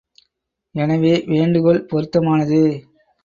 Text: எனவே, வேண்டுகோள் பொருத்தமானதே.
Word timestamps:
எனவே, 0.75 1.11
வேண்டுகோள் 1.27 1.85
பொருத்தமானதே. 1.85 2.63